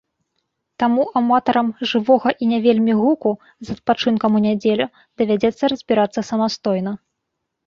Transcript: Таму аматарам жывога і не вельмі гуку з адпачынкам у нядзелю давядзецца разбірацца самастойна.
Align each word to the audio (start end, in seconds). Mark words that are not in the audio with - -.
Таму 0.83 1.03
аматарам 1.19 1.67
жывога 1.91 2.29
і 2.45 2.47
не 2.53 2.59
вельмі 2.65 2.93
гуку 3.01 3.29
з 3.67 3.77
адпачынкам 3.77 4.31
у 4.41 4.43
нядзелю 4.47 4.85
давядзецца 5.17 5.63
разбірацца 5.75 6.19
самастойна. 6.33 6.91